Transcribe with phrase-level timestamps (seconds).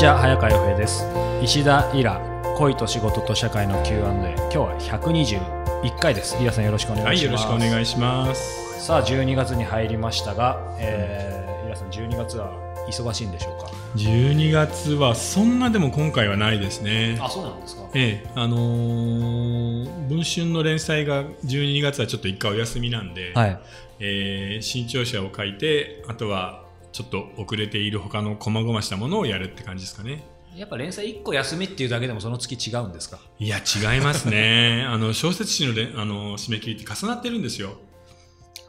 [0.00, 1.04] ちは早川洋平です。
[1.42, 2.18] 石田イラ
[2.56, 6.42] 恋と仕事と社会の Q&A 今日は121回です。
[6.42, 8.86] イラさんよろしくお願はいい、します、よろしくお願いします。
[8.86, 12.50] さあ12月に入りましたが、えー、イラさん12月は
[12.88, 17.18] 忙しいんでしょうか？12月はそんなでも今回はないですね。
[17.20, 17.82] あそうなんですか。
[17.92, 23.60] ええ、あのー文春の連載が12月はちょっと一回お休みなんで、はい。
[23.98, 26.59] えー新潮社を書いて、あとは
[26.92, 30.24] ちょっと遅れている他の細々したものをやるって感じですかね。
[30.56, 33.18] やっぱ連載1個休みっていうだけでもその月違うんですか？
[33.38, 34.84] いや、違いますね。
[34.88, 37.78] あの、小説誌のれあの締め切りって重なってるんですよ。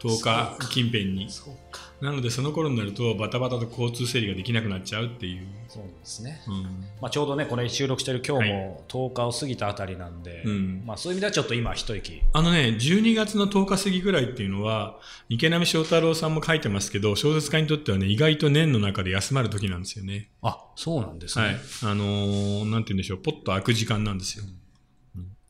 [0.02, 1.28] 10日近辺に。
[2.02, 5.48] なので、その頃になると、バタバタと交通整理ができなくなっちゃうっていう。
[5.68, 6.64] そうですね、うん
[7.00, 15.00] まあ、ちょうどねこれ収録してる今日も10日を過ぎたあたりなんで、うんまあ、そういう意味ではちょっと今一息あのね、12月の10日過ぎぐらいっていうのは、
[15.30, 20.30] 池波正太郎さんも書いてますけど、小説家にとってはね、意外と年の中で休まる時なんですよね。
[20.42, 21.56] あそうなんですね、はい。
[21.84, 24.44] あのーなんて言うんでしょう、ポッと開く時間なんですよ。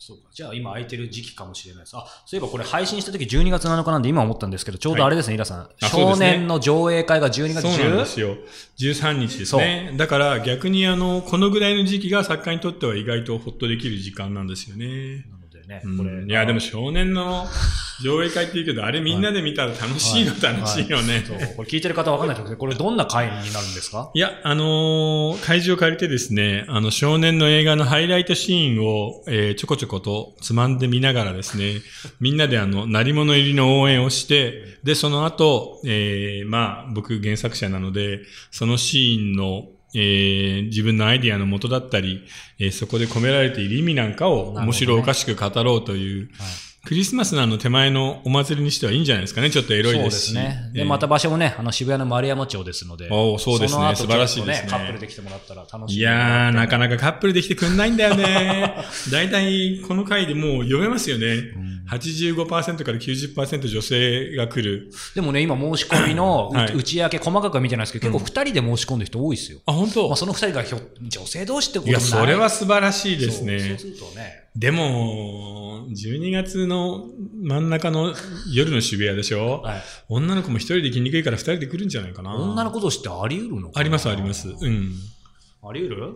[0.03, 1.95] そうかじゃあ今空いてる時期かもしれないです。
[1.95, 5.59] あ、そういえばこれ配信した時12月7日なんで今思ったんですけど、ちょうどあれですね、イラさん。
[5.79, 8.05] あそうで少年の上映会が12月そうなんで 10?
[8.07, 8.35] すよ。
[8.79, 9.93] 13日ですね。
[9.97, 15.27] だから逆にあの、このぐらいの時期が作家にとっては意外とほっとできる時間なんですよね。
[15.71, 16.23] ね、うんこれ。
[16.25, 17.47] いや、でも少年の
[18.03, 21.23] 上映会って言うけど、あれみんなで見たら楽しいの楽しいよね。
[21.27, 24.11] そう、これ聞いてる方わかんないと思うけど、これどんな会になるんですか？
[24.13, 31.81] いや、あのー会場を借りてですね、あの、少年の映画のハイライトシーンを、えーちょこちょことつまんでみながらですね、
[32.19, 42.23] みんなであの、鳴り物入りの応援をして、で、その後、えーまあ、僕原作者なので、そのシーンの、えー自分のアイディアの元だったり、
[42.59, 46.29] えーそこで込められている意味なんかを面白おかしく語ろうという、
[46.83, 49.51] クリスマスのあの手前のお祭りにしてはいいんじゃないですかね。
[49.51, 50.43] ちょっとエロいそうですでし。
[50.43, 50.71] ね。
[50.73, 55.99] で、えーまた場所もね、あの渋谷の丸山町ですので、おーそうですね素晴らしいですねカップルで来てもらったら楽しい。
[55.99, 58.73] いやー、なかななかカップルできてくんないんだよね。
[59.11, 61.27] 大体、この回でもう読めますよね。
[61.91, 64.91] 85%から90%女性が来る。
[65.13, 69.59] でもね、今申し込みのうはい打ち明け、細かくは見てないですけど、結構2人で申し込んでる人多いですよ。
[69.67, 70.07] あ、本当？
[70.07, 73.77] まあ、その2人がひょ女性同士ってこといや、もないそれは素晴らしいですそうねそう。
[73.77, 75.60] するとね、でも、
[75.91, 77.09] 12月の
[77.41, 78.13] 真ん中の
[78.53, 79.61] 夜の渋谷でしょ？
[79.61, 82.35] はい、女の子も一人で来にくいから二人で来るんじゃないかな。
[82.35, 84.49] 女の子同士ってあり得るのあります、あります。
[84.49, 84.93] うん。
[85.63, 86.05] あり得る？
[86.07, 86.15] うん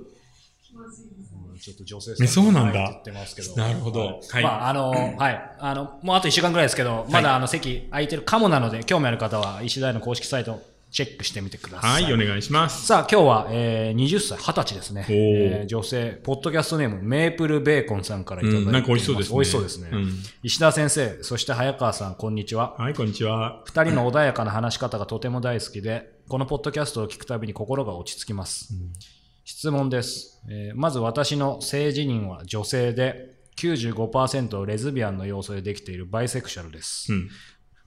[1.58, 2.80] ちょっと女性えそうなんだ。
[2.82, 3.56] はいって言ってますけど。
[3.56, 4.00] なるほど。
[4.02, 4.20] はい。
[4.30, 4.44] はい。
[4.44, 5.56] まあ、あの、はい。
[5.60, 10.62] あの、もうあと1週間ぐらいですけど、まだあの席空いてるかもなので、興味ある方は、石田の公式サイト
[10.96, 12.04] チェックしてみてください。
[12.04, 12.86] はい、お願いします。
[12.86, 15.06] さあ、今日は、えー、20歳、20歳ですね。
[15.10, 19.36] えー女性、ポッドキャストネーム、メープルベーコンさんからいただいてうん、なんか美味しそうですね。
[19.36, 19.90] 美味しそうですね。
[19.92, 22.76] うん石田先生、そして早川さん、こんにちは。
[22.78, 23.62] はい、こんにちは。
[23.66, 28.74] 二人の穏やかな話し方がとても大好きで、このポッドキャストを聞くたびに心が落ち着きます。
[29.44, 37.12] 質問です、えーまず私の性自認は女性で、95%レズビアンの要素でできているバイセクシャルです。
[37.12, 37.30] うん。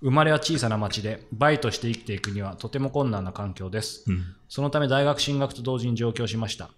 [0.00, 4.04] 生まれは小さな町で、バイとして生きていくにはとても困難な環境です。
[4.06, 4.22] うん。
[4.48, 6.70] そのため大学進学と同時に上京しました。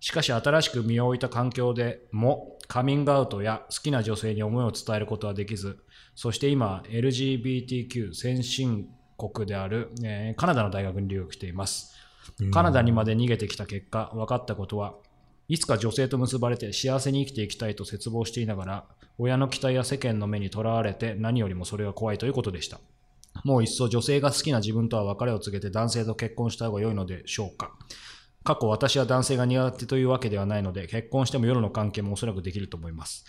[0.00, 5.78] しかし新しく身を置いた環境でもカミングアウトや好きな女性に思いを伝えることはできず、
[6.14, 8.88] そして今 LGBTQ 先進
[9.18, 11.94] 国である、えーカナダの大学に留学しています。
[12.52, 14.94] カナダにまで逃げてきた結果、分かったことは、
[15.50, 18.84] いつか女性と結ばれて幸せに生きていきたいと絶望していながら、
[19.18, 22.78] 親の期待や世間の目にとらわれて何よりもそれが怖いということでした。
[23.42, 27.72] もう一層女性が好きな自分とは別れを告げて男性と結婚した方が良いのでしょうか
[28.44, 33.24] 過去私は男性が苦手というわけではないので結婚しても夜の関係もおそらくできると思います、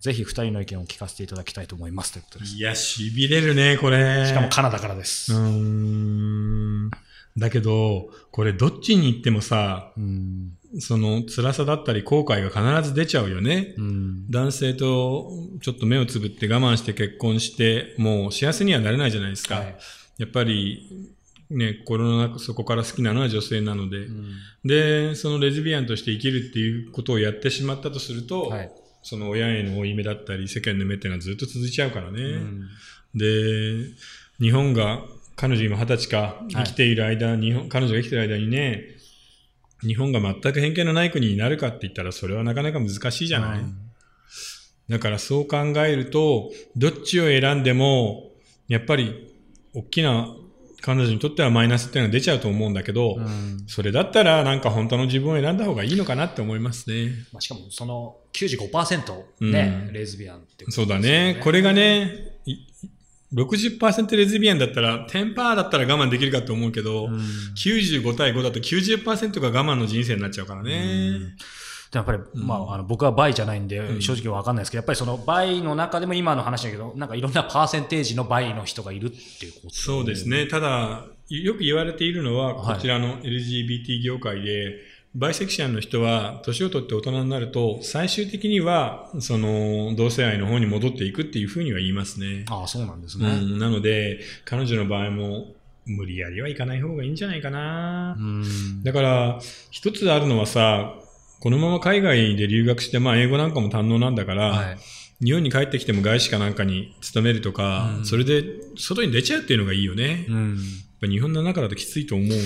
[0.00, 4.26] ぜひ二人の意見を聞かせていただきたいと思いますということですいや、痺れるね、これ。
[4.26, 6.90] しかもカナダからです、うーん。
[7.36, 13.74] だけど、これどっちに行ってもさ、うんその辛さだったり後悔が必ず出ちゃうよね。
[13.76, 14.30] うん。
[14.30, 15.30] 男性と
[15.60, 19.56] ちょっと目をつぶって我慢して結婚して、もう幸せにはなれないじゃないですか。
[19.56, 19.76] はい。
[20.18, 21.14] やっぱり、
[21.50, 24.34] ね、心の中、そこから好きなのは女性なので、うん。
[24.64, 28.70] で、そのレズビアンとして生きるっていうことをやってしまったとすると、はい。
[29.02, 32.22] その親への負い目だったり、世間の目っていうのはずっと続いちゃうからね。
[32.22, 32.68] うん。
[33.14, 33.94] で、
[34.40, 35.04] 日本が、
[35.36, 38.95] 彼女今二十歳か、生きている間、日本、彼女が生きている間にね、
[39.82, 43.76] 日本が全く偏見のない国になるかって言ったら、それはなかなか難しいじゃない、うん。
[44.88, 48.30] だからそう考えると、どっちを選んでも、
[48.68, 49.32] やっぱり、
[49.74, 50.34] 大きな
[50.80, 53.64] 彼女にとってはマイナスっていうのが出ちゃうと思うんだけど、うん。
[53.66, 57.10] それだったらなんか本当の自分を選んだ方がいいのかなって思いますね。
[57.32, 59.92] まあ、しかもその95%ね、うん。
[59.92, 61.40] レズビアンってことそうだですよね。
[61.42, 62.35] これがね、い
[63.34, 67.20] 60%レズビアンだったら、10%だったら我慢できるかと思うけど、うん
[67.56, 71.18] 95対5だと90%が我慢の人生になっちゃうからね。
[71.90, 80.28] でやっぱり、まあ、あの僕は倍じゃないんで、うん正直わかんないですけど、やっぱりその倍の中でも今の話だけど、なんかいろんなパーセンテージの倍の人がいるっていうことそうです。
[80.28, 80.46] ね。
[80.46, 84.78] ただ、よく言われているのは、はいこちらの LGBT 業界で、
[85.14, 92.44] バイセクシャンの人は、年を取って大人になると、最終的には、その、同性愛の方に戻っていくっていうふうには言いますね。
[92.50, 93.26] ああ、そうなんですね。
[93.26, 95.54] うん、なので、彼女の場合も、
[95.86, 98.16] 無理やりはいかない方がいいんじゃないかな。
[98.18, 99.38] うんだから、
[99.70, 100.96] 一つあるのはさ、
[101.40, 104.78] このまま海外で留学して、まあ英語なんかも堪能なんだから、はい。
[105.24, 108.44] 日本に帰ってきても外資かなんかに勤めるとか、うんそれで
[108.76, 110.26] 外に出ちゃうっていうのがいいよね。
[110.28, 110.58] うん。
[111.00, 112.36] ぱ日本の中だときついと思うんで、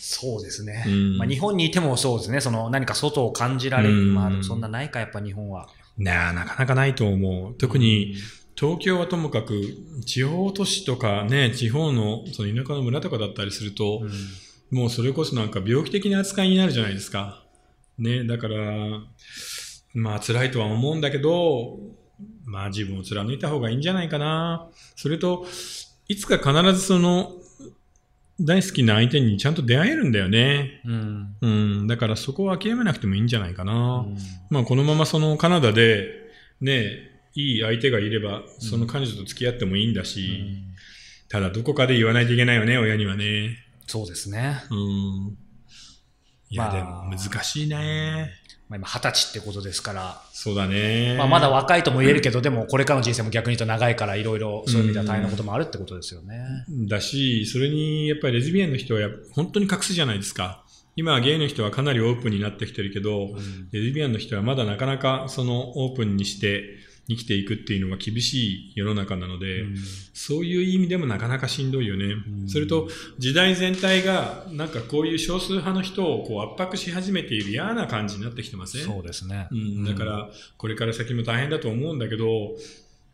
[0.00, 0.84] そうですね。
[0.86, 2.40] うんまあ、日本にいてもそうですね。
[2.40, 4.02] その何か外を感じられる。
[4.02, 5.68] うんまあ、そんなないか、やっぱ日本は。
[5.96, 7.54] なあなかなかないと思う。
[7.54, 8.16] 特に
[8.56, 9.60] 東京はともかく、
[10.04, 14.10] 地方都市とかね、地方のその田舎の村とかだったりすると、うん
[14.70, 17.44] もうそれこそなんか病気的な扱いになるじゃないですか。
[17.96, 19.02] ね、だから、
[19.92, 21.78] まあ辛いとは思うんだけど、
[22.44, 24.68] まあ自分を貫いた方がいいんじゃないかな。
[24.96, 25.46] それと、
[26.08, 27.32] いつか必ずその、
[28.40, 30.80] 大好きな相手にちゃんと出会えるんだよね。
[30.84, 31.36] うん。
[31.40, 31.48] う
[31.84, 31.86] ん。
[31.86, 33.72] だからそこは諦めなくてもいいんじゃないかうな。
[33.72, 34.16] ん
[34.50, 36.08] まあこのままそのカナダで、
[36.60, 40.64] ね、いい相手がいれば、その彼女と付き合ってもいいんだし、
[41.28, 43.58] ただどこかで言わないといけないよね、親にはね。
[43.86, 44.62] そうですね。
[44.70, 45.38] うん。
[46.54, 48.30] いや、まあでも難しいね。
[48.68, 51.16] まあ、今、二十歳ってことですから、そうだね。
[51.18, 56.64] まあ、まだ若いとも言えるけど、でもこれからの人生も逆に言うと長いから、いろいろそういう意味では大変なこともあるってことですよね。
[56.88, 59.00] だし、それにやっぱりレズビアンの人は
[59.32, 60.64] 本当に隠すじゃないですか。
[60.96, 66.64] 今はゲイの人はかなりオープンになってきてるけど、うんレズビアンの人はまだなかなかそのオープンにして
[67.08, 69.76] 生きていくっていうのが厳しい世の中なので、うん
[70.16, 72.14] そういう意味でもなかなかしんどいよね。
[72.14, 78.82] んそれと、時代全体が、なんかこういう少数派の人をこう圧迫し始めている嫌な感じになってきてません？
[78.84, 79.48] そうですね。
[79.50, 82.24] うん、だから、これから先も大変だと思うんだけど、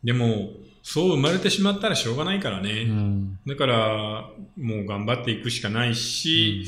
[0.05, 0.51] でも、
[0.83, 2.83] そう生まれてしまったらしょうがないからね。
[2.89, 6.65] うんだから、もう頑張っていくしかないし、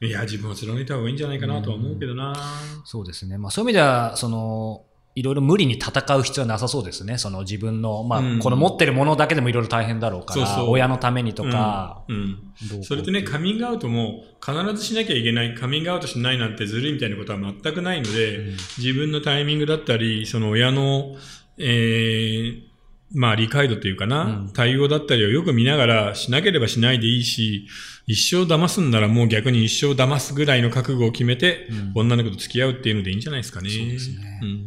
[0.00, 2.34] いや、自分を貫いた方がいいんじゃないかなとは思うけどな。
[2.84, 3.36] そうですね。
[3.36, 4.84] まあ、そういう意味では、その、
[5.16, 7.18] いろいろ無理に戦う必要はなさそうですね。
[7.18, 8.38] その自分の、まあ、うん。
[8.38, 10.70] この持ってるものだけでもいろいろ大変だろうから、そうそう。
[10.70, 12.16] 親のためにとか、うん。
[12.16, 12.34] うん。
[12.68, 18.56] どうこうそれとね、カミングアウトも必ずしなきゃいけない、カミングアウトしないなんてずるいみたいなことは全くないので、うん。
[18.78, 21.16] 自分のタイミングだったり、その親の、
[21.58, 22.62] えー、
[23.12, 24.52] まあ理解度というかな、うん。
[24.52, 27.66] 対応だったりをよく見ながらしなければしないでいいし、
[28.06, 31.92] 一生騙すんならもう逆に一生騙すぐらいの覚悟を決めて、うん。
[31.94, 33.70] 女の子と付き合うっていうのでいいんじゃないですかね。
[33.70, 34.40] そうですね。
[34.42, 34.48] うん。
[34.48, 34.60] はい、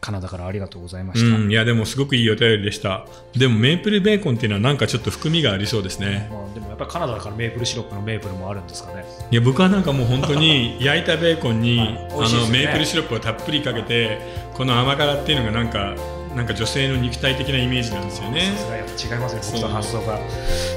[0.00, 1.36] カナダからありがとうございました。
[1.36, 3.06] うん、いやでもすごくいいお便りでした。
[3.36, 6.28] でもメープルベーコンっていうのはなんかちょっと含みがありそうですね。
[6.30, 9.04] まあ、でもやっぱりカナダだからメープルシロップのメープルもあるんですかね。
[9.30, 14.18] いや僕はなんかもう本当に 焼いたベーコンに、はいねのメープルシロップをたっぷりかけて
[14.54, 15.94] この甘辛っていうのがなんか
[16.34, 18.52] なんか女性の肉体的なイメージなんですよね
[18.96, 20.18] 違いますね、僕そうと発想が。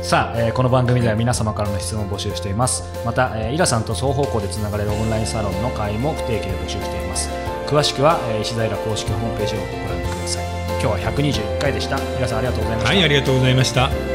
[0.04, 2.83] さあ、えーこの番組では皆様からの質問を募集しています。
[3.06, 7.49] また、えーイラさんと双方向でつながれるオンラインサロンの会員も不定期で募集しています。
[7.70, 10.46] 詳しくは、えー石平公式ホームページをご覧ください。
[10.82, 11.98] 今日は121回でした。
[12.16, 12.90] 皆さんありがとうございました。
[12.90, 14.09] はいありがとうございました